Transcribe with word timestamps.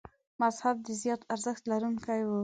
مذهب 0.41 0.75
د 0.87 0.89
زیات 1.01 1.21
ارزښت 1.33 1.63
لرونکي 1.71 2.21
و. 2.27 2.31